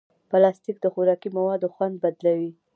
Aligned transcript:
پلاستيک 0.29 0.77
د 0.81 0.85
خوراکي 0.93 1.29
موادو 1.37 1.67
خوند 1.75 1.95
بدلوي. 2.03 2.51